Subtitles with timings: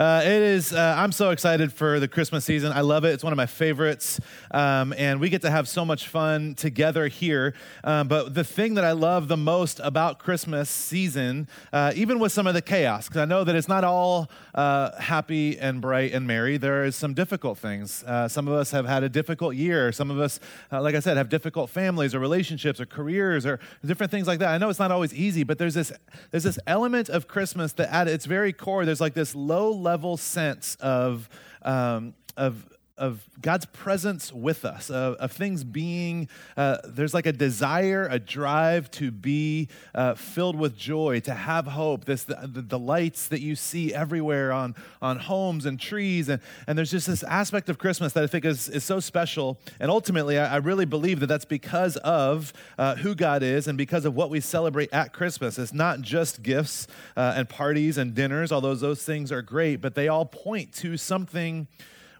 [0.00, 0.72] Uh, it is.
[0.72, 2.72] Uh, I'm so excited for the Christmas season.
[2.72, 3.10] I love it.
[3.10, 4.18] It's one of my favorites,
[4.50, 7.52] um, and we get to have so much fun together here.
[7.84, 12.32] Um, but the thing that I love the most about Christmas season, uh, even with
[12.32, 16.14] some of the chaos, because I know that it's not all uh, happy and bright
[16.14, 16.56] and merry.
[16.56, 18.02] There is some difficult things.
[18.04, 19.92] Uh, some of us have had a difficult year.
[19.92, 20.40] Some of us,
[20.72, 24.38] uh, like I said, have difficult families or relationships or careers or different things like
[24.38, 24.48] that.
[24.48, 25.92] I know it's not always easy, but there's this
[26.30, 29.89] there's this element of Christmas that at its very core, there's like this low level
[30.16, 31.28] sense of,
[31.62, 32.66] um, of
[33.00, 38.18] of God's presence with us, of, of things being, uh, there's like a desire, a
[38.18, 42.04] drive to be uh, filled with joy, to have hope.
[42.04, 46.28] This, the, the, lights that you see everywhere on, on homes and trees.
[46.28, 49.58] And, and there's just this aspect of Christmas that I think is, is so special.
[49.80, 53.78] And ultimately, I, I really believe that that's because of uh, who God is and
[53.78, 55.58] because of what we celebrate at Christmas.
[55.58, 59.94] It's not just gifts uh, and parties and dinners, although those things are great, but
[59.94, 61.66] they all point to something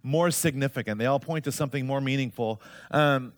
[0.03, 0.99] more significant.
[0.99, 2.61] They all point to something more meaningful.
[2.91, 3.33] Um,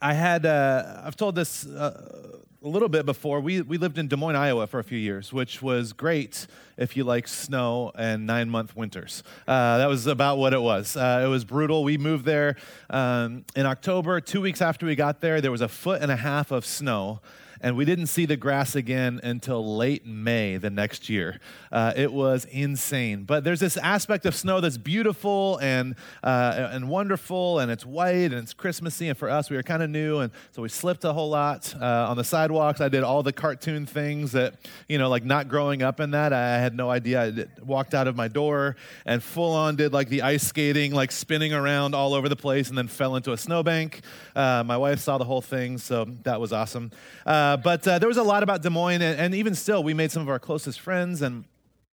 [0.00, 3.40] I had, uh, I've told this uh, a little bit before.
[3.40, 6.96] We, we lived in Des Moines, Iowa for a few years, which was great if
[6.96, 9.22] you like snow and nine month winters.
[9.46, 10.96] Uh, that was about what it was.
[10.96, 11.84] Uh, it was brutal.
[11.84, 12.56] We moved there
[12.90, 14.20] um, in October.
[14.20, 17.20] Two weeks after we got there, there was a foot and a half of snow
[17.60, 21.40] and we didn't see the grass again until late May the next year.
[21.70, 23.24] Uh, it was insane.
[23.24, 28.32] But there's this aspect of snow that's beautiful and, uh, and wonderful, and it's white
[28.32, 29.08] and it's Christmassy.
[29.08, 31.74] And for us, we were kind of new, and so we slipped a whole lot
[31.80, 32.80] uh, on the sidewalks.
[32.80, 34.54] I did all the cartoon things that,
[34.88, 37.22] you know, like not growing up in that, I had no idea.
[37.22, 41.12] I walked out of my door and full on did like the ice skating, like
[41.12, 44.00] spinning around all over the place, and then fell into a snowbank.
[44.34, 46.90] Uh, my wife saw the whole thing, so that was awesome.
[47.24, 49.84] Uh, uh, but uh, there was a lot about Des Moines, and, and even still,
[49.84, 51.44] we made some of our closest friends, and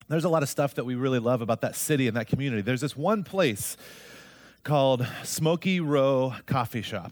[0.08, 2.64] there's a lot of stuff that we really love about that city and that community.
[2.64, 3.78] There's this one place
[4.64, 7.12] called Smokey Row Coffee Shop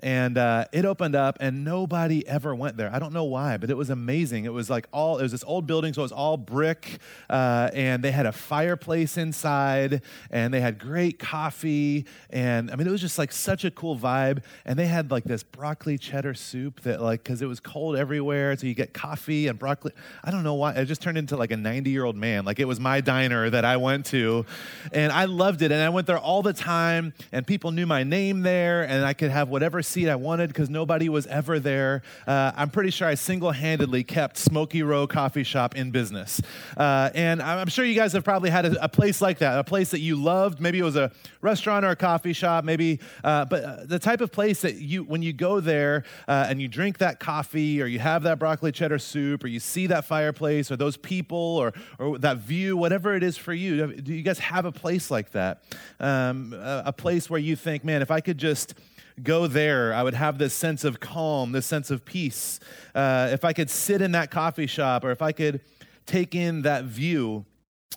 [0.00, 2.90] and uh, it opened up and nobody ever went there.
[2.92, 4.44] I don't know why but it was amazing.
[4.44, 7.70] It was like all it was this old building so it was all brick uh,
[7.72, 12.90] and they had a fireplace inside and they had great coffee and i mean it
[12.90, 14.42] was just like such a cool vibe.
[14.64, 18.56] And they had like this broccoli cheddar soup that like because it was cold everywhere
[18.56, 19.92] so you get coffee and broccoli.
[20.24, 22.44] I don't know why it just turned into like a 90 year old man.
[22.44, 24.44] Like it was my diner that i went to
[24.92, 28.02] and i loved it and i went there all the time and people knew my
[28.02, 32.02] name there and i could have whatever seat I wanted because nobody was ever there.
[32.26, 36.40] Uh, I'm pretty sure I single handedly kept Smokey Row Coffee Shop in business.
[36.76, 39.64] Uh, and I'm sure you guys have probably had a, a, place like that, a
[39.64, 40.60] place that you loved.
[40.60, 44.20] Maybe it was a restaurant or a coffee shop, maybe, uh, but uh, the type
[44.20, 47.86] of place that you, when you go there uh, and you drink that coffee or
[47.86, 51.72] you have that broccoli cheddar soup or you see that fireplace or those people or,
[51.98, 55.32] or that view, whatever it is for you, do you guys have a place like
[55.32, 55.64] that?
[55.98, 58.74] Um, a, a place where you think, man, if I could just
[59.22, 62.60] go there, I would have this sense of calm, this sense of peace.
[62.94, 65.60] Uh, if I could sit in that coffee shop or if I could
[66.06, 67.44] take in that view,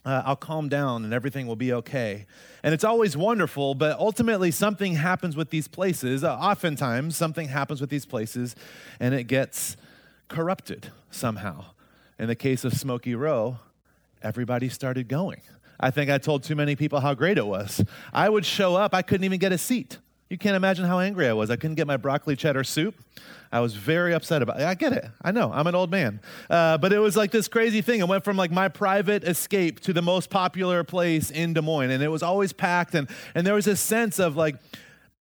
[0.06, 2.26] uh, I'll calm down and everything will be okay.
[2.62, 6.24] And it's always wonderful, but ultimately something happens with these places.
[6.24, 8.56] Uh, oftentimes, something happens with these places
[9.00, 9.78] and it gets
[10.28, 11.66] corrupted somehow.
[12.20, 13.58] In the case of Smokey Row,
[14.22, 15.42] everybody started going.
[15.80, 17.84] I think I told too many people how great it was.
[18.14, 19.98] I would show up, I couldn't even get a seat.
[20.34, 21.52] You can't imagine how angry I was.
[21.52, 22.96] I couldn't get my broccoli cheddar soup.
[23.52, 24.66] I was very upset about it.
[24.66, 25.06] I get it.
[25.22, 25.52] I know.
[25.54, 26.22] I'm an old man.
[26.50, 28.00] Uh, but it was like this crazy thing.
[28.00, 31.92] It went from like my private escape to the most popular place in Des Moines.
[31.92, 32.96] And it was always packed.
[32.96, 34.56] And, and there was this sense of like,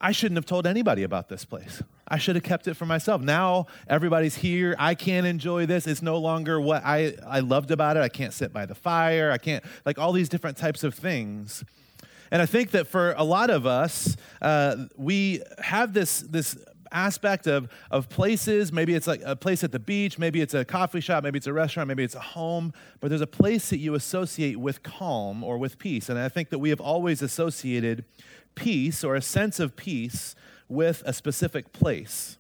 [0.00, 1.82] I shouldn't have told anybody about this place.
[2.08, 3.20] I should have kept it for myself.
[3.20, 4.74] Now everybody's here.
[4.78, 5.86] I can't enjoy this.
[5.86, 8.00] It's no longer what I, I loved about it.
[8.00, 9.30] I can't sit by the fire.
[9.30, 11.66] I can't, like all these different types of things.
[12.30, 16.56] And I think that for a lot of us, uh, we have this, this
[16.92, 18.72] aspect of, of places.
[18.72, 21.46] Maybe it's like a place at the beach, maybe it's a coffee shop, maybe it's
[21.46, 25.44] a restaurant, maybe it's a home, but there's a place that you associate with calm
[25.44, 26.08] or with peace.
[26.08, 28.04] And I think that we have always associated
[28.54, 30.34] peace or a sense of peace
[30.68, 32.38] with a specific place.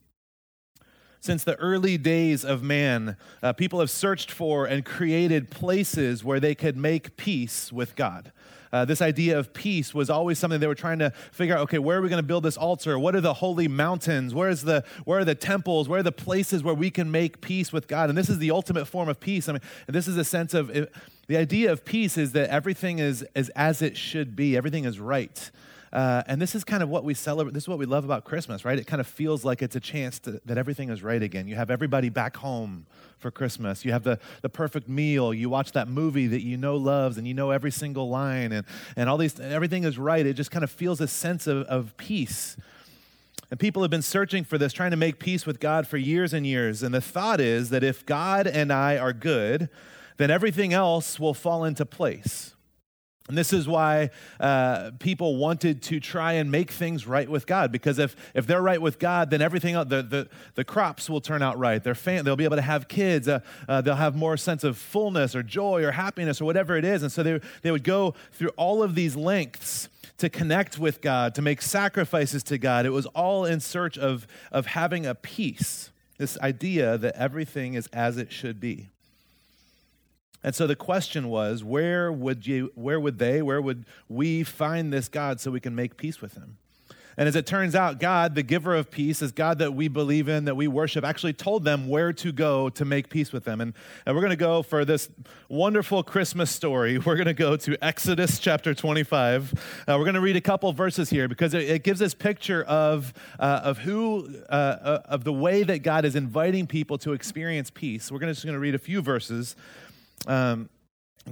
[1.20, 6.40] Since the early days of man, uh, people have searched for and created places where
[6.40, 8.32] they could make peace with God.
[8.72, 11.78] Uh, this idea of peace was always something they were trying to figure out okay
[11.78, 12.98] where are we going to build this altar?
[12.98, 14.34] What are the holy mountains?
[14.34, 15.88] Where's the where are the temples?
[15.88, 18.08] Where are the places where we can make peace with god?
[18.08, 19.48] And this is the ultimate form of peace.
[19.48, 20.92] I mean this is a sense of it,
[21.26, 24.56] the idea of peace is that everything is, is as it should be.
[24.56, 25.50] Everything is right
[25.92, 27.52] Uh, and this is kind of what we celebrate.
[27.54, 28.78] This is what we love about Christmas, right?
[28.78, 31.46] It kind of feels like it's a chance to, that everything is right again.
[31.48, 32.86] You have everybody back home
[33.18, 33.84] for Christmas.
[33.84, 35.32] You have the, the perfect meal.
[35.32, 38.66] You watch that movie that you know loves and you know every single line and,
[38.96, 40.26] and all these, everything is right.
[40.26, 42.56] It just kind of feels a sense of, of peace.
[43.50, 46.32] And people have been searching for this, trying to make peace with God for years
[46.32, 46.82] and years.
[46.82, 49.68] And the thought is that if God and I are good,
[50.16, 52.55] then everything else will fall into place.
[53.28, 57.72] And this is why uh, people wanted to try and make things right with God,
[57.72, 61.20] because if, if they're right with God, then everything else, the, the, the crops will
[61.20, 61.82] turn out right.
[61.82, 63.26] Their fam- they'll be able to have kids.
[63.26, 66.84] Uh, uh, they'll have more sense of fullness or joy or happiness or whatever it
[66.84, 67.02] is.
[67.02, 69.88] And so they, they would go through all of these lengths
[70.18, 72.86] to connect with God, to make sacrifices to God.
[72.86, 77.88] It was all in search of, of having a peace, this idea that everything is
[77.88, 78.88] as it should be.
[80.42, 84.92] And so the question was, where would you where would they, where would we find
[84.92, 86.58] this God so we can make peace with him?
[87.18, 90.28] And as it turns out, God, the giver of peace, is God that we believe
[90.28, 93.62] in, that we worship, actually told them where to go to make peace with them.
[93.62, 93.72] And,
[94.04, 95.08] and we're going to go for this
[95.48, 96.98] wonderful Christmas story.
[97.06, 99.54] We're going to go to Exodus chapter 25.
[99.54, 102.64] Uh, we're going to read a couple verses here because it, it gives us picture
[102.64, 107.12] of, uh, of who, uh, uh of the way that God is inviting people to
[107.12, 108.10] experience peace.
[108.10, 109.56] We're gonna, just going to read a few verses
[110.26, 110.68] um,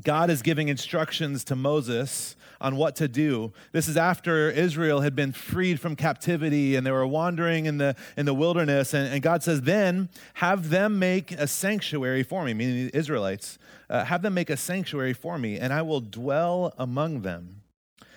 [0.02, 3.52] God is giving instructions to Moses on what to do.
[3.72, 7.94] This is after Israel had been freed from captivity and they were wandering in the,
[8.16, 8.92] in the wilderness.
[8.92, 13.58] And, and God says, Then have them make a sanctuary for me, meaning the Israelites.
[13.88, 17.60] Uh, have them make a sanctuary for me, and I will dwell among them.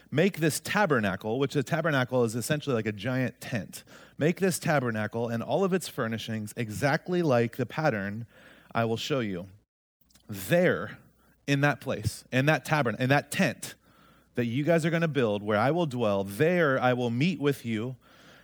[0.09, 3.83] Make this tabernacle, which a tabernacle is essentially like a giant tent.
[4.17, 8.25] Make this tabernacle and all of its furnishings exactly like the pattern
[8.73, 9.47] I will show you
[10.27, 10.97] there
[11.45, 13.75] in that place, in that tabernacle, in that tent
[14.35, 17.39] that you guys are going to build where I will dwell, there I will meet
[17.39, 17.95] with you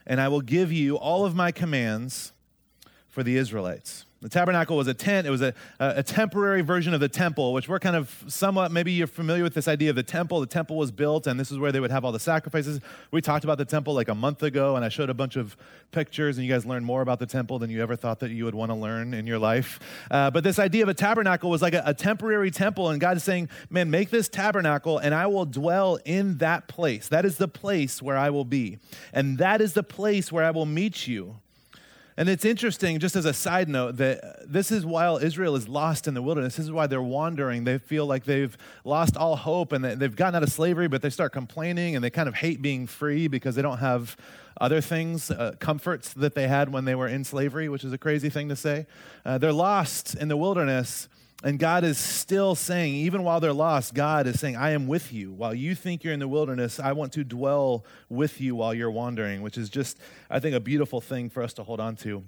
[0.07, 2.33] and I will give you all of my commands
[3.09, 4.05] for the Israelites.
[4.23, 5.27] The tabernacle was a tent.
[5.27, 8.93] It was a, a, temporary version of the temple, which we're kind of somewhat, maybe
[8.93, 10.39] you're familiar with this idea of the temple.
[10.39, 12.79] The temple was built, and this is where they would have all the sacrifices.
[13.11, 15.57] We talked about the temple like a month ago, and I showed a bunch of
[15.91, 18.45] pictures, and you guys learned more about the temple than you ever thought that you
[18.45, 19.81] would want to learn in your life.
[20.09, 23.17] Uh, but this idea of a tabernacle was like a, a temporary temple, and God
[23.17, 27.09] is saying, Man, make this tabernacle, and I will dwell in that place.
[27.09, 28.77] That is the place where I will be.
[29.11, 31.41] And that is the place where I will meet you.
[32.15, 36.07] And it's interesting, just as a side note, that this is while Israel is lost
[36.07, 36.57] in the wilderness.
[36.57, 37.63] This is why they're wandering.
[37.63, 41.09] They feel like they've lost all hope and they've gotten out of slavery, but they
[41.09, 44.15] start complaining and they kind of hate being free because they don't have
[44.61, 47.97] other things, uh, comforts that they had when they were in slavery, which is a
[47.97, 48.85] crazy thing to say.
[49.25, 51.09] Uh, they're lost in the wilderness
[51.43, 55.11] and God is still saying, even while they're lost, God is saying, I am with
[55.11, 55.33] you.
[55.33, 58.89] While you think you're in the wilderness, I want to dwell with you while you're
[58.89, 59.99] wandering, which is just,
[60.29, 62.23] I think, a beautiful thing for us to hold on to.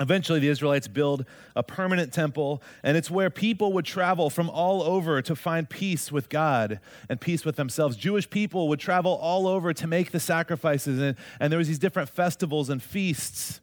[0.00, 4.82] Eventually, the Israelites build a permanent temple, and it's where people would travel from all
[4.82, 7.96] over to find peace with God and peace with themselves.
[7.96, 11.78] Jewish people would travel all over to make the sacrifices, and, and there was these
[11.78, 13.60] different festivals and feasts.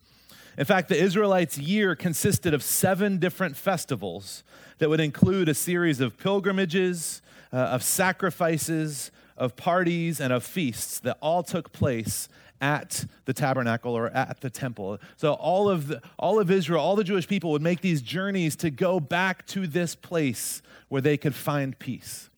[0.59, 4.43] In fact, the Israelites' year consisted of seven different festivals
[4.79, 7.21] that would include a series of pilgrimages,
[7.53, 12.27] uh, of sacrifices, of parties, and of feasts that all took place
[12.59, 14.97] at the tabernacle or at the temple.
[15.15, 18.57] So all of the, all of Israel, all the Jewish people would make these journeys
[18.57, 22.28] to go back to this place where they could find peace.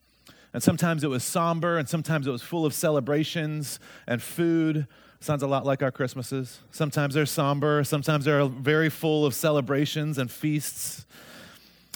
[0.53, 4.87] And sometimes it was somber and sometimes it was full of celebrations and food.
[5.19, 6.59] Sounds a lot like our Christmases.
[6.71, 11.05] Sometimes they're somber, sometimes they're very full of celebrations and feasts.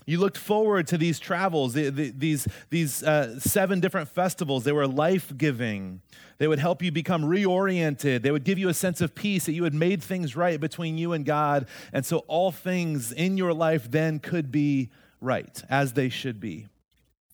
[0.05, 4.63] You looked forward to these travels, the, the, these, these uh, seven different festivals.
[4.63, 6.01] They were life giving.
[6.37, 8.21] They would help you become reoriented.
[8.21, 10.99] They would give you a sense of peace that you had made things right between
[10.99, 11.65] you and God.
[11.91, 16.67] And so all things in your life then could be right, as they should be.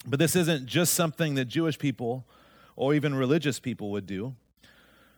[0.05, 2.25] But this isn't just something that Jewish people
[2.75, 4.35] or even religious people would do.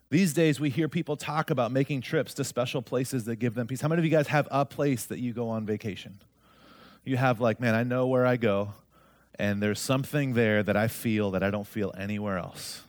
[0.09, 3.65] These days, we hear people talk about making trips to special places that give them
[3.65, 3.81] peace.
[3.81, 6.19] How many of you guys have a place that you go on vacation?
[7.03, 8.73] You have, like, man, I know where I go,
[9.39, 12.83] and there's something there that I feel that I don't feel anywhere else.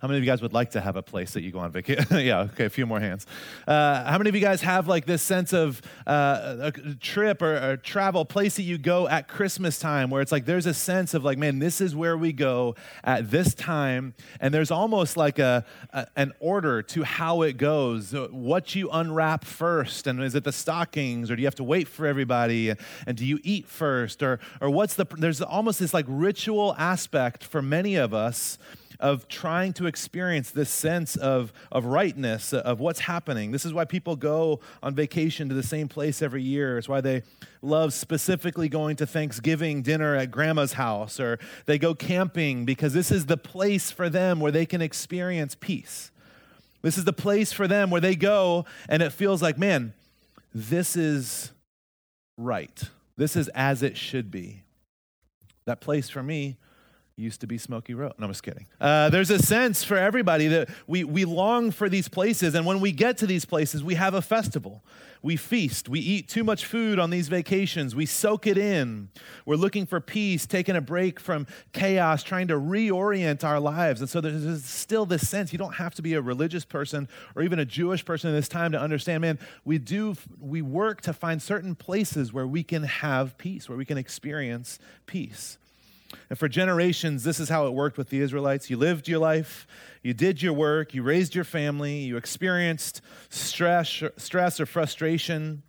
[0.00, 1.72] How many of you guys would like to have a place that you go on
[1.72, 2.06] vacation?
[2.20, 3.26] yeah, okay, a few more hands.
[3.68, 7.56] Uh, how many of you guys have like this sense of uh, a trip or
[7.56, 11.12] a travel place that you go at Christmas time where it's like there's a sense
[11.12, 15.38] of like, man, this is where we go at this time, and there's almost like
[15.38, 20.44] a, a an order to how it goes, what you unwrap first, and is it
[20.44, 22.72] the stockings, or do you have to wait for everybody,
[23.06, 25.04] and do you eat first, or or what's the?
[25.18, 28.56] There's almost this like ritual aspect for many of us
[29.00, 33.50] of trying to experience this sense of, of rightness, of what's happening.
[33.50, 36.78] This is why people go on vacation to the same place every year.
[36.78, 37.22] It's why they
[37.62, 43.10] love specifically going to Thanksgiving dinner at grandma's house, or they go camping because this
[43.10, 46.10] is the place for them where they can experience peace.
[46.82, 49.94] This is the place for them where they go and it feels like, man,
[50.54, 51.52] this is
[52.36, 52.82] right.
[53.16, 54.62] This is as it should be.
[55.66, 56.56] That place for me
[57.20, 58.12] used to be Smokey Row.
[58.18, 58.66] No, I'm just kidding.
[58.80, 62.80] Uh, there's a sense for everybody that we, we long for these places, and when
[62.80, 64.82] we get to these places, we have a festival.
[65.22, 65.88] We feast.
[65.88, 67.94] We eat too much food on these vacations.
[67.94, 69.10] We soak it in.
[69.44, 74.00] We're looking for peace, taking a break from chaos, trying to reorient our lives.
[74.00, 77.42] And so there's still this sense you don't have to be a religious person or
[77.42, 81.12] even a Jewish person in this time to understand, man, we do, we work to
[81.12, 85.58] find certain places where we can have peace, where we can experience peace.
[86.28, 88.70] And for generations, this is how it worked with the Israelites.
[88.70, 89.66] You lived your life,
[90.02, 95.62] you did your work, you raised your family, you experienced stress, stress or frustration.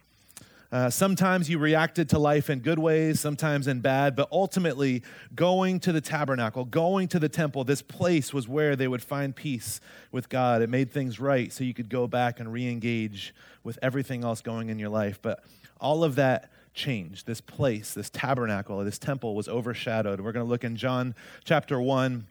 [0.71, 5.03] Uh, sometimes you reacted to life in good ways, sometimes in bad, but ultimately,
[5.35, 9.35] going to the tabernacle, going to the temple, this place was where they would find
[9.35, 9.81] peace
[10.13, 10.61] with God.
[10.61, 14.41] It made things right so you could go back and re engage with everything else
[14.41, 15.19] going in your life.
[15.21, 15.43] But
[15.81, 17.27] all of that changed.
[17.27, 20.21] This place, this tabernacle, this temple was overshadowed.
[20.21, 22.27] We're going to look in John chapter 1.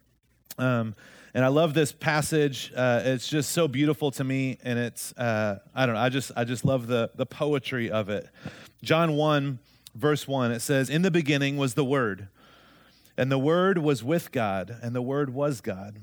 [0.58, 0.94] Um,
[1.32, 2.72] and I love this passage.
[2.74, 6.00] Uh, it's just so beautiful to me, and it's uh, I don't know.
[6.00, 8.28] I just I just love the the poetry of it.
[8.82, 9.60] John one
[9.94, 10.50] verse one.
[10.50, 12.28] It says, "In the beginning was the Word,
[13.16, 15.98] and the Word was with God, and the Word was God."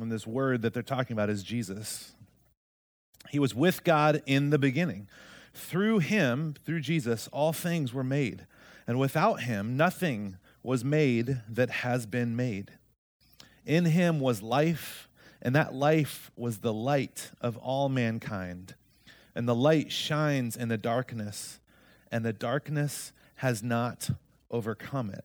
[0.00, 2.12] And this Word that they're talking about is Jesus.
[3.30, 5.08] He was with God in the beginning.
[5.54, 8.46] Through him, through Jesus, all things were made.
[8.86, 12.72] And without him, nothing was made that has been made.
[13.64, 15.08] In him was life,
[15.40, 18.74] and that life was the light of all mankind.
[19.34, 21.60] And the light shines in the darkness,
[22.10, 24.10] and the darkness has not
[24.50, 25.24] overcome it.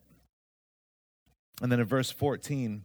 [1.60, 2.84] And then in verse 14,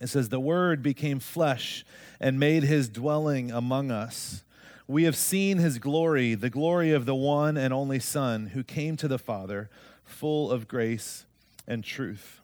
[0.00, 1.84] it says, The Word became flesh
[2.20, 4.44] and made his dwelling among us.
[4.88, 8.96] We have seen his glory, the glory of the one and only Son who came
[8.98, 9.68] to the Father,
[10.04, 11.26] full of grace
[11.66, 12.40] and truth.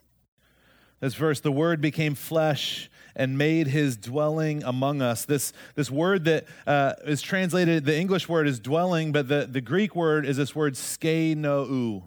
[0.99, 5.25] This verse, the word became flesh and made his dwelling among us.
[5.25, 9.61] This, this word that uh, is translated, the English word is dwelling, but the, the
[9.61, 12.03] Greek word is this word skenou.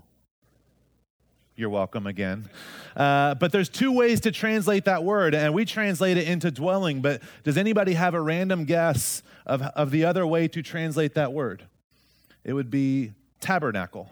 [1.58, 2.50] You're welcome again.
[2.94, 7.00] Uh, but there's two ways to translate that word, and we translate it into dwelling.
[7.00, 11.32] But does anybody have a random guess of, of the other way to translate that
[11.32, 11.64] word?
[12.44, 14.10] It would be tabernacle.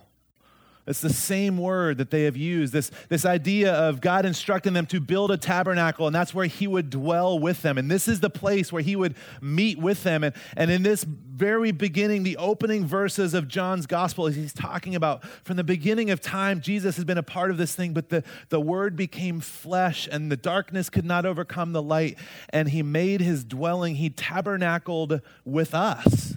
[0.86, 2.74] It's the same word that they have used.
[2.74, 6.66] This, this idea of God instructing them to build a tabernacle, and that's where He
[6.66, 7.78] would dwell with them.
[7.78, 10.22] And this is the place where He would meet with them.
[10.22, 15.24] And, and in this very beginning, the opening verses of John's gospel, he's talking about
[15.42, 18.22] from the beginning of time, Jesus has been a part of this thing, but the,
[18.50, 22.18] the word became flesh, and the darkness could not overcome the light.
[22.50, 26.36] And He made His dwelling, He tabernacled with us.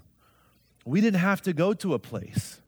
[0.85, 2.61] We didn't have to go to a place.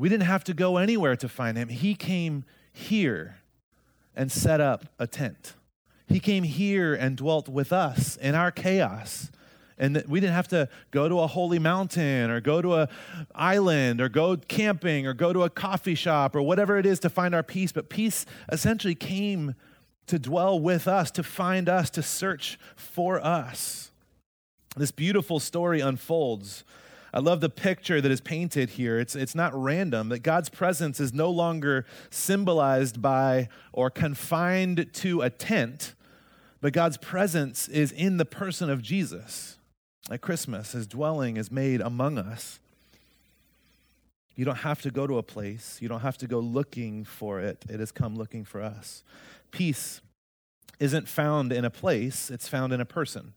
[0.00, 1.68] We didn't have to go anywhere to find him.
[1.68, 3.36] He came here
[4.16, 5.52] and set up a tent.
[6.06, 9.30] He came here and dwelt with us in our chaos.
[9.76, 12.88] And we didn't have to go to a holy mountain or go to a
[13.34, 17.10] island or go camping or go to a coffee shop or whatever it is to
[17.10, 17.70] find our peace.
[17.70, 19.54] But peace essentially came
[20.06, 23.90] to dwell with us, to find us, to search for us.
[24.78, 26.64] This beautiful story unfolds
[27.12, 28.98] I love the picture that is painted here.
[28.98, 35.22] It's, it's not random, that God's presence is no longer symbolized by or confined to
[35.22, 35.94] a tent,
[36.60, 39.58] but God's presence is in the person of Jesus.
[40.10, 42.58] At Christmas, his dwelling is made among us.
[44.36, 47.40] You don't have to go to a place, you don't have to go looking for
[47.40, 47.64] it.
[47.68, 49.02] It has come looking for us.
[49.50, 50.00] Peace
[50.78, 53.34] isn't found in a place, it's found in a person.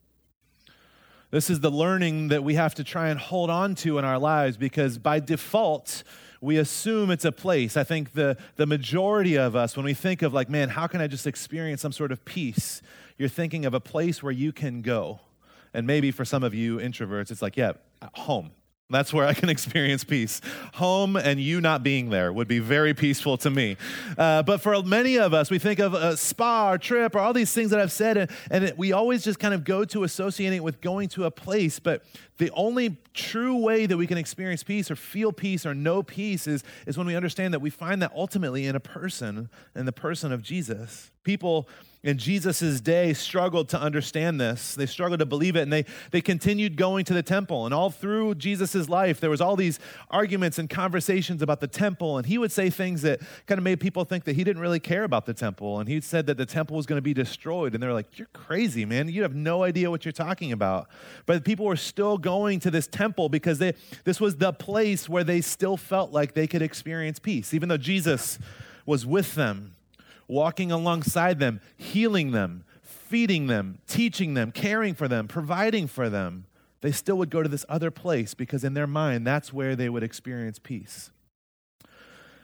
[1.33, 4.19] This is the learning that we have to try and hold on to in our
[4.19, 6.03] lives because by default,
[6.41, 7.75] we assume it's a place.
[7.75, 11.01] I think the, the majority of us, when we think of like, man, how can
[11.01, 12.83] I just experience some sort of peace?
[13.17, 15.21] You're thinking of a place where you can go.
[15.73, 17.71] And maybe for some of you introverts, it's like, yeah,
[18.13, 18.51] home.
[18.89, 20.41] That's where I can experience peace.
[20.75, 23.77] Home and you not being there would be very peaceful to me.
[24.17, 27.33] Uh, but for many of us, we think of a spa or trip or all
[27.33, 30.03] these things that I've said, and, and it, we always just kind of go to
[30.03, 31.79] associating it with going to a place.
[31.79, 32.03] But
[32.37, 36.45] the only true way that we can experience peace or feel peace or know peace
[36.45, 39.91] is, is when we understand that we find that ultimately in a person, in the
[39.91, 41.09] person of Jesus.
[41.23, 41.67] People
[42.03, 44.75] in Jesus' day struggled to understand this.
[44.75, 47.63] They struggled to believe it, and they, they continued going to the temple.
[47.63, 49.79] And all through Jesus' life, there was all these
[50.11, 53.79] arguments and conversations about the temple, and he would say things that kind of made
[53.79, 55.79] people think that he didn't really care about the temple.
[55.79, 57.73] And he said that the temple was going to be destroyed.
[57.73, 59.07] And they're like, You're crazy, man.
[59.07, 60.89] You have no idea what you're talking about.
[61.25, 65.23] But people were still going to this temple because they, this was the place where
[65.23, 68.39] they still felt like they could experience peace, even though Jesus
[68.85, 69.75] was with them
[70.27, 76.45] walking alongside them, healing them, feeding them, teaching them, caring for them, providing for them,
[76.81, 79.87] they still would go to this other place because in their mind, that's where they
[79.87, 81.11] would experience peace.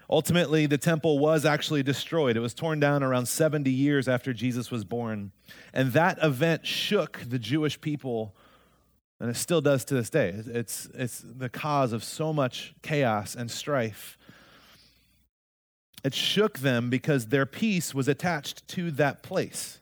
[0.09, 2.37] Ultimately, the temple was actually destroyed.
[2.37, 5.31] It was torn down around 70 years after Jesus was born.
[5.73, 8.35] And that event shook the Jewish people,
[9.19, 10.33] and it still does to this day.
[10.35, 14.18] It's, it's the cause of so much chaos and strife
[16.03, 19.79] it shook them because their peace was attached to that place.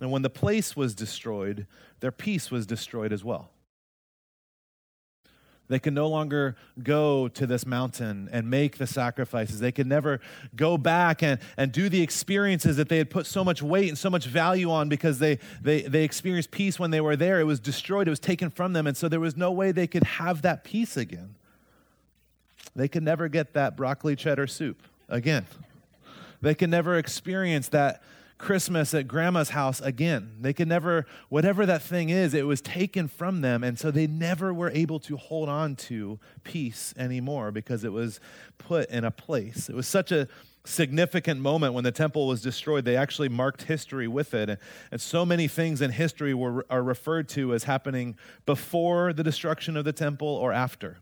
[0.00, 1.66] And when the place was destroyed,
[2.00, 3.50] their peace was destroyed as well.
[5.68, 9.60] They could no longer go to this mountain and make the sacrifices.
[9.60, 10.20] They could never
[10.54, 13.96] go back and, and do the experiences that they had put so much weight and
[13.96, 17.40] so much value on because they, they, they experienced peace when they were there.
[17.40, 18.86] It was destroyed, it was taken from them.
[18.86, 21.36] And so there was no way they could have that peace again.
[22.76, 24.82] They could never get that broccoli cheddar soup
[25.12, 25.46] again.
[26.40, 28.02] They can never experience that
[28.42, 30.38] Christmas at grandma's house again.
[30.40, 33.62] They can never, whatever that thing is, it was taken from them.
[33.62, 38.18] And so they never were able to hold on to peace anymore because it was
[38.58, 39.68] put in a place.
[39.68, 40.26] It was such a
[40.64, 42.84] significant moment when the temple was destroyed.
[42.84, 44.58] They actually marked history with it.
[44.90, 49.76] And so many things in history were, are referred to as happening before the destruction
[49.76, 50.98] of the temple or after.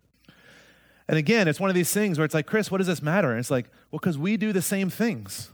[1.11, 3.31] And again, it's one of these things where it's like, Chris, what does this matter?
[3.31, 5.50] And it's like, well, because we do the same things.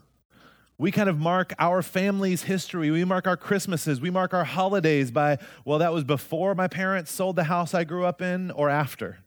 [0.77, 2.91] We kind of mark our family's history.
[2.91, 3.99] We mark our Christmases.
[3.99, 7.85] We mark our holidays by, well, that was before my parents sold the house I
[7.85, 9.21] grew up in or after.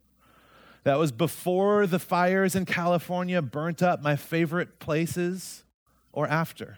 [0.84, 5.64] That was before the fires in California burnt up my favorite places
[6.12, 6.78] or after.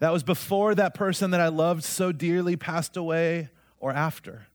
[0.00, 4.48] That was before that person that I loved so dearly passed away or after.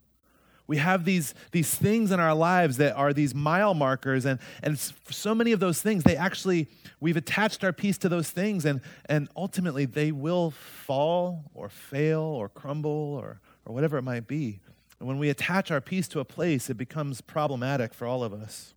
[0.68, 4.80] We have these, these things in our lives that are these mile markers, and, and
[4.80, 6.68] so many of those things, they actually,
[7.00, 12.22] we've attached our peace to those things, and, and ultimately they will fall or fail
[12.22, 14.60] or crumble or, or whatever it might be.
[15.00, 18.34] And when we attach our peace to a place, it becomes problematic for all of
[18.34, 18.74] us.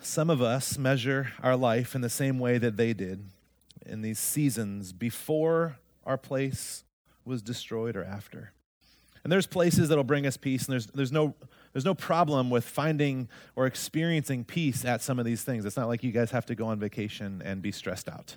[0.00, 3.24] Some of us measure our life in the same way that they did
[3.84, 6.84] in these seasons before our place
[7.28, 8.52] was destroyed or after.
[9.22, 11.34] And there's places that'll bring us peace, and there's, there's, no,
[11.72, 15.64] there's no problem with finding or experiencing peace at some of these things.
[15.64, 18.36] It's not like you guys have to go on vacation and be stressed out,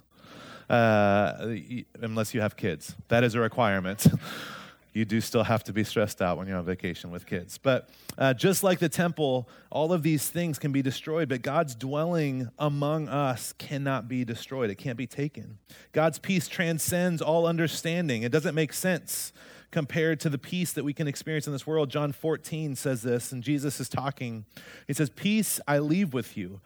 [0.69, 1.55] uh,
[2.01, 2.95] unless you have kids.
[3.07, 4.05] That is a requirement.
[4.93, 7.57] you do still have to be stressed out when you're on vacation with kids.
[7.57, 11.75] But uh, just like the temple, all of these things can be destroyed, but God's
[11.75, 14.69] dwelling among us cannot be destroyed.
[14.69, 15.59] It can't be taken.
[15.93, 18.23] God's peace transcends all understanding.
[18.23, 19.31] It doesn't make sense
[19.71, 21.89] compared to the peace that we can experience in this world.
[21.89, 24.45] John 14 says this, and Jesus is talking.
[24.87, 26.59] He says, Peace I leave with you,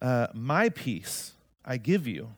[0.00, 1.32] uh, my peace
[1.64, 2.30] I give you.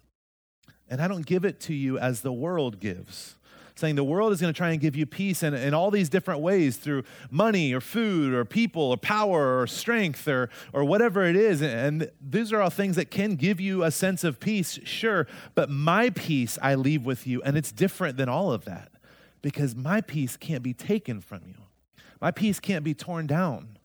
[0.88, 3.36] And I don't give it to you as the world gives
[3.76, 6.08] saying the world is going to try and give you peace in, in all these
[6.08, 11.24] different ways through money or food or people or power or strength or, or whatever
[11.24, 11.62] it is.
[11.62, 15.68] And these are all things that can give you a sense of peace, sure, but
[15.68, 18.90] my peace I leave with you, and it's different than all of that
[19.42, 21.54] because my peace can't be taken from you.
[22.20, 23.78] My peace can't be torn down.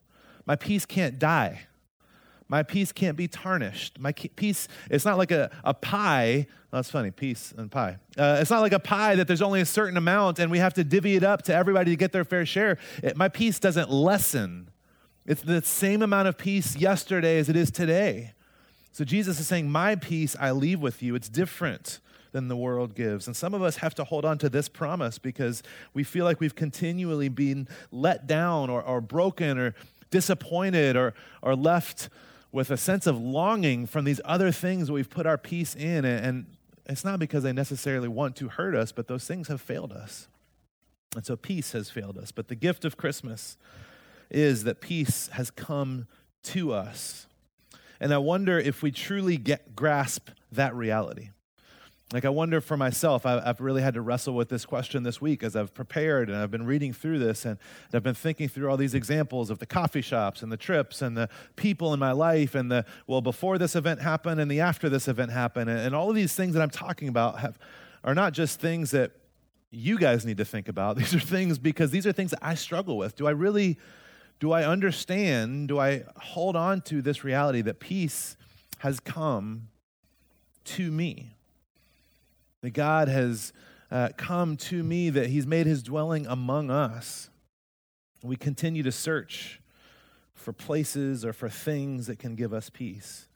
[0.46, 1.66] My peace can't die.
[2.52, 3.98] My peace can't be tarnished.
[3.98, 6.46] My peace, it's not like a, a pie.
[6.70, 7.96] Well, that's funny, peace and pie.
[8.18, 10.74] Uh, it's not like a pie that there's only a certain amount and we have
[10.74, 12.76] to divvy it up to everybody to get their fair share.
[13.02, 14.68] It, my peace doesn't lessen.
[15.24, 18.34] It's the same amount of peace yesterday as it is today.
[18.92, 21.14] So Jesus is saying, My peace I leave with you.
[21.14, 22.00] It's different
[22.32, 23.26] than the world gives.
[23.26, 25.62] And some of us have to hold on to this promise because
[25.94, 29.74] we feel like we've continually been let down or, or broken or
[30.10, 32.10] disappointed or, or left
[32.52, 36.04] with a sense of longing from these other things that we've put our peace in.
[36.04, 36.46] And
[36.86, 40.28] it's not because they necessarily want to hurt us, but those things have failed us.
[41.16, 42.30] And so peace has failed us.
[42.30, 43.56] But the gift of Christmas
[44.30, 46.06] is that peace has come
[46.44, 47.26] to us.
[48.00, 51.30] And I wonder if we truly get, grasp that reality.
[52.12, 55.20] Like, I wonder for myself, I, have really had to wrestle with this question this
[55.20, 57.58] week as I've prepared and I've been reading through this and,
[57.94, 61.16] I've been thinking through all these examples of the coffee shops and the trips and
[61.16, 64.90] the people in my life and the, well, before this event happened and the after
[64.90, 65.70] this event happened.
[65.70, 67.58] And, and all of these things that I'm talking about have,
[68.04, 69.12] are not just things that
[69.70, 70.96] you guys need to think about.
[70.98, 73.16] These are things because these are things that I struggle with.
[73.16, 73.78] Do I really,
[74.38, 78.36] do I understand, do I hold on to this reality that peace
[78.78, 79.68] has come
[80.64, 81.36] to me?
[82.62, 83.52] That God has
[83.90, 87.28] uh, come to me, that He's made His dwelling among us.
[88.22, 89.60] We continue to search
[90.34, 93.28] for places or for things that can give us peace.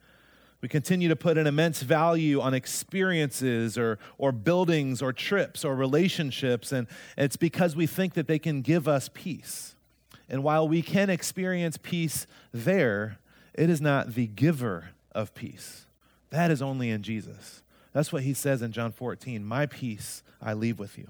[0.61, 5.77] We continue to put an immense value on experiences or, or buildings or trips or
[5.77, 6.87] relationships, and
[7.17, 9.75] it's because we think that they can give us peace.
[10.29, 13.19] And while we can experience peace there,
[13.55, 15.87] it is not the giver of peace.
[16.31, 17.63] That is only in Jesus.
[17.97, 21.09] That's what he says in John 14 My peace I leave with you.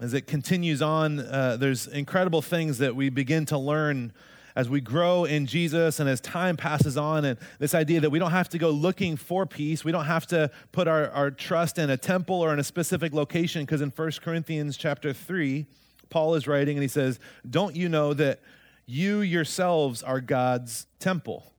[0.00, 4.14] As it continues on, uh, there's incredible things that we begin to learn
[4.54, 8.18] as we grow in Jesus and as time passes on, and this idea that we
[8.18, 11.76] don't have to go looking for peace, we don't have to put our, our trust
[11.76, 15.66] in a temple or in a specific location, because in 1 Corinthians chapter 3,
[16.08, 18.40] Paul is writing and he says, Don't you know that
[18.86, 21.52] you yourselves are God's temple?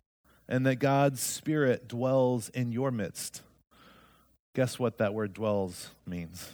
[0.50, 3.42] And that God's Spirit dwells in your midst.
[4.54, 6.52] Guess what that word dwells means?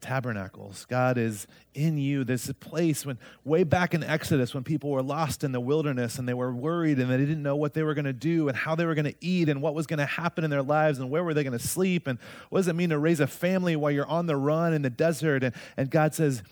[0.00, 0.84] Tabernacles.
[0.84, 2.24] God is in you.
[2.24, 6.18] There's a place when, way back in Exodus, when people were lost in the wilderness
[6.18, 8.56] and they were worried and they didn't know what they were going to do and
[8.56, 10.98] how they were going to eat and what was going to happen in their lives
[10.98, 12.18] and where were they going to sleep and
[12.50, 14.90] what does it mean to raise a family while you're on the run in the
[14.90, 15.42] desert.
[15.42, 16.42] And, and God says,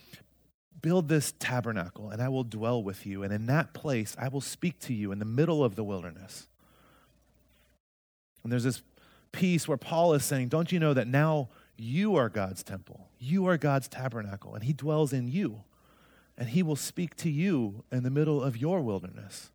[0.86, 3.24] build this tabernacle and I will dwell with you.
[3.24, 6.46] And in that place, I will speak to you in the middle of the wilderness.
[8.44, 8.82] And there's this
[9.32, 13.08] piece where Paul is saying, Don't you know that now you are God's temple?
[13.18, 15.64] You are God's tabernacle, and He dwells in you.
[16.38, 19.50] And He will speak to you in the middle of your wilderness.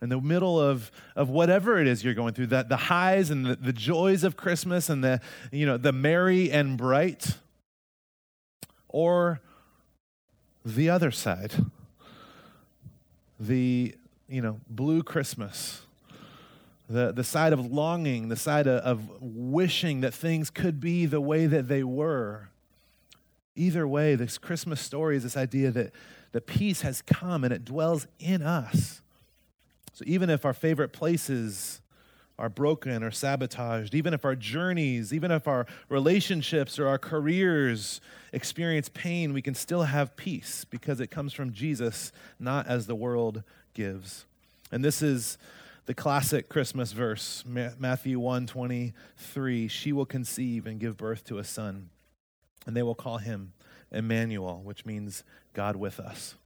[0.00, 3.44] In the middle of, of whatever it is you're going through, that the highs and
[3.44, 7.38] the, the joys of Christmas and the, you know, the merry and bright,
[8.86, 9.40] or
[10.64, 11.52] the other side,
[13.38, 13.94] the
[14.28, 15.82] you know blue Christmas,
[16.88, 21.20] the the side of longing, the side of, of wishing that things could be the
[21.20, 22.48] way that they were.
[23.56, 25.92] Either way, this Christmas story is this idea that
[26.32, 29.00] that peace has come and it dwells in us.
[29.92, 31.80] So even if our favorite places
[32.40, 38.00] are broken or sabotaged, even if our journeys, even if our relationships or our careers
[38.32, 42.94] experience pain, we can still have peace because it comes from Jesus, not as the
[42.94, 43.42] world
[43.74, 44.24] gives.
[44.72, 45.36] And this is
[45.84, 49.68] the classic Christmas verse, Matthew 1 23.
[49.68, 51.90] She will conceive and give birth to a son,
[52.66, 53.52] and they will call him
[53.92, 56.36] Emmanuel, which means God with us.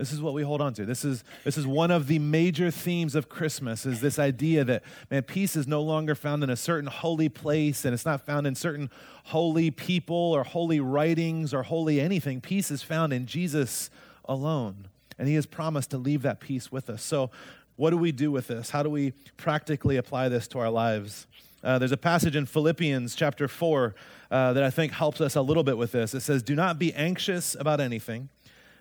[0.00, 0.86] This is what we hold on to.
[0.86, 4.82] This is, this is one of the major themes of Christmas is this idea that,
[5.10, 8.46] man, peace is no longer found in a certain holy place and it's not found
[8.46, 8.88] in certain
[9.24, 12.40] holy people or holy writings or holy anything.
[12.40, 13.90] Peace is found in Jesus
[14.24, 14.88] alone.
[15.18, 17.02] And he has promised to leave that peace with us.
[17.02, 17.30] So,
[17.76, 18.70] what do we do with this?
[18.70, 21.26] How do we practically apply this to our lives?
[21.62, 23.94] Uh, there's a passage in Philippians chapter 4
[24.30, 26.14] uh, that I think helps us a little bit with this.
[26.14, 28.30] It says, Do not be anxious about anything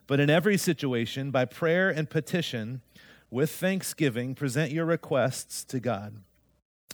[0.09, 2.81] but in every situation, by prayer and petition,
[3.29, 6.15] with thanksgiving, present your requests to God.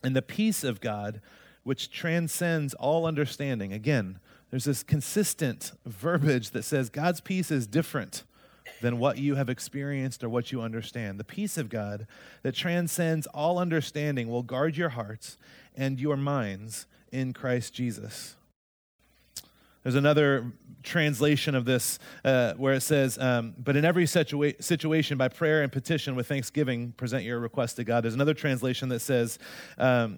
[0.04, 1.22] And the peace of God,
[1.64, 4.20] which transcends all understanding, again,
[4.52, 8.26] there's this consistent verbiage that says God's peace is different
[8.82, 11.18] than what you have experienced or what you understand.
[11.18, 12.08] The peace of God
[12.44, 15.38] that transcends all understanding will guard your hearts
[15.74, 18.36] and your minds in Christ Jesus.
[19.86, 25.16] There's another translation of this uh, where it says, um, But in every situa- situation,
[25.16, 28.04] by prayer and petition with thanksgiving, present your request to God.
[28.04, 29.38] There's another translation that says,
[29.78, 30.18] um,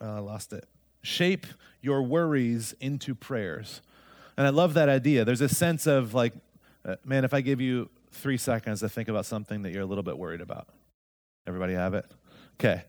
[0.00, 0.66] oh, I lost it.
[1.02, 1.46] Shape
[1.82, 3.82] your worries into prayers.
[4.38, 5.22] And I love that idea.
[5.26, 6.32] There's a sense of like,
[6.86, 9.86] uh, man, if I give you three seconds to think about something that you're a
[9.86, 10.66] little bit worried about,
[11.46, 12.06] everybody have it?
[12.54, 12.84] Okay.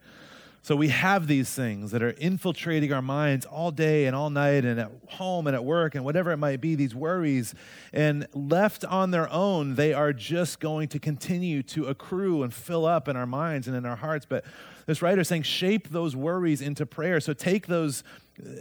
[0.70, 4.66] So we have these things that are infiltrating our minds all day and all night
[4.66, 7.56] and at home and at work and whatever it might be, these worries.
[7.92, 12.86] And left on their own, they are just going to continue to accrue and fill
[12.86, 14.28] up in our minds and in our hearts.
[14.30, 14.46] But
[14.86, 17.20] this writer is saying, shape those worries into prayer.
[17.20, 18.04] So take those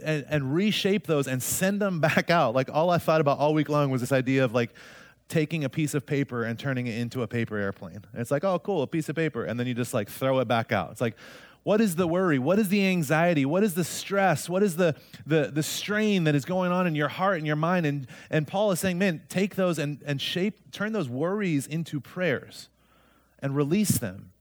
[0.03, 2.55] and, and reshape those and send them back out.
[2.55, 4.71] Like all I thought about all week long was this idea of like,
[5.27, 8.03] taking a piece of paper and turning it into a paper airplane.
[8.11, 9.45] And it's like, oh, cool, a piece of paper.
[9.45, 10.89] And then you just like throw it back out.
[10.89, 11.15] It's like,
[11.63, 12.39] What is the worry?
[12.39, 13.45] What is the anxiety?
[13.45, 14.49] What is the stress?
[14.49, 14.95] What is the,
[15.25, 17.85] the, the strain that is going on in your heart and your mind?
[17.85, 21.99] And, and Paul is saying, man, take those and, and shape, turn those worries into
[21.99, 22.69] prayers
[23.39, 24.31] and release them.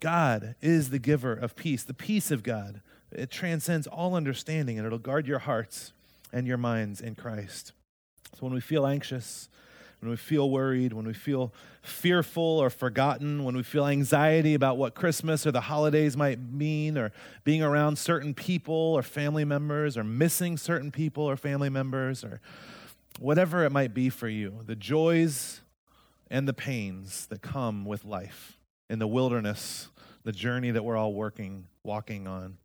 [0.00, 2.80] God is the giver of peace, the peace of God.
[3.12, 5.92] It transcends all understanding and it'll guard your hearts
[6.32, 7.72] and your minds in Christ.
[8.34, 9.48] So when we feel anxious,
[10.06, 14.76] when we feel worried, when we feel fearful or forgotten, when we feel anxiety about
[14.76, 17.10] what Christmas or the holidays might mean, or
[17.42, 22.40] being around certain people or family members, or missing certain people or family members, or
[23.18, 25.60] whatever it might be for you, the joys
[26.30, 29.88] and the pains that come with life in the wilderness,
[30.22, 32.58] the journey that we're all working, walking on.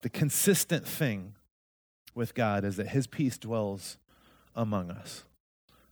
[0.00, 1.34] The consistent thing
[2.12, 3.98] with God is that His peace dwells
[4.56, 5.22] among us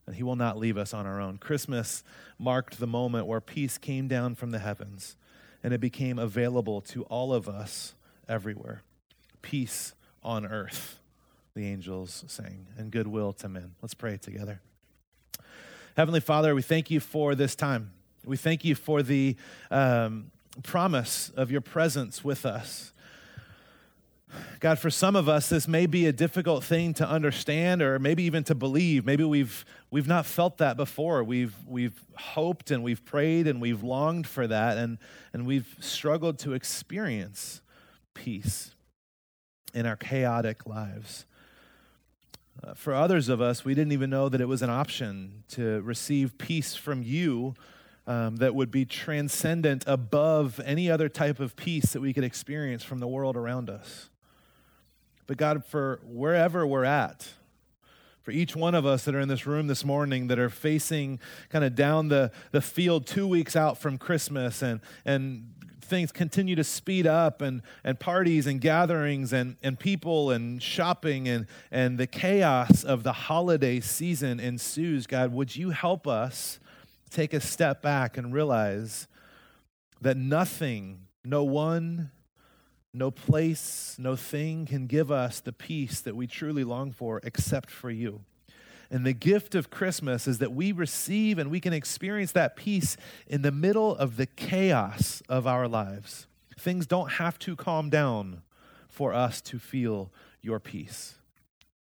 [0.07, 1.39] and he will not leave us on our own.
[1.39, 2.05] Christmas
[2.39, 5.17] marked the moment where peace came down from the heavens
[5.63, 7.95] and it became available to all of us
[8.29, 8.83] everywhere.
[9.43, 11.01] Peace on earth,
[11.55, 13.75] the angels sang, and goodwill to men.
[13.83, 14.61] Let's pray together.
[15.97, 17.93] Heavenly Father, we thank you for this time.
[18.25, 19.37] We thank you for the
[19.71, 20.31] um,
[20.63, 22.93] promise of your presence with us.
[24.59, 28.25] God, for some of us, this may be a difficult thing to understand or maybe
[28.25, 29.05] even to believe.
[29.05, 31.23] Maybe we've, we've not felt that before.
[31.23, 34.99] We've, we've hoped and we've prayed and we've longed for that, and,
[35.33, 37.61] and we've struggled to experience
[38.15, 38.75] peace
[39.75, 41.27] in our chaotic lives.
[42.65, 45.83] Uh, for others of us, we didn't even know that it was an option to
[45.83, 47.55] receive peace from you
[48.07, 52.83] um, that would be transcendent above any other type of peace that we could experience
[52.83, 54.09] from the world around us.
[55.27, 57.29] But God, for wherever we're at,
[58.23, 61.21] for each one of us that are in this room this morning that are facing
[61.49, 66.57] kind of down the, the field two weeks out from Christmas and, and things continue
[66.57, 71.99] to speed up and, and parties and gatherings and, and people and shopping and, and
[71.99, 76.59] the chaos of the holiday season ensues, God, would you help us
[77.11, 79.07] take a step back and realize
[80.01, 82.11] that nothing, no one,
[82.97, 87.71] no place, no thing can give us the peace that we truly long for except
[87.71, 88.23] for you.
[88.91, 92.97] And the gift of Christmas is that we receive and we can experience that peace
[93.27, 96.27] in the middle of the chaos of our lives.
[96.59, 98.43] Things don't have to calm down
[98.89, 101.17] for us to feel your peace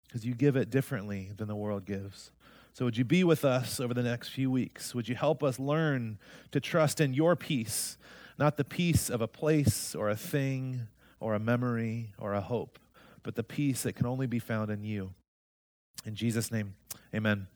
[0.08, 2.32] because you give it differently than the world gives.
[2.74, 4.94] So, would you be with us over the next few weeks?
[4.94, 6.18] Would you help us learn
[6.52, 7.98] to trust in your peace,
[8.38, 12.80] not the peace of a place or a thing or a memory or a hope,
[13.24, 15.14] but the peace that can only be found in you.
[16.06, 16.76] In Jesus' name,
[17.14, 17.48] amen.